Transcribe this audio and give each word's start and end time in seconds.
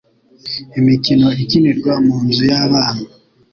Imikino 0.79 1.27
ikinirwa 1.43 1.93
mu 2.05 2.15
nzu 2.27 2.43
yabana. 2.51 3.03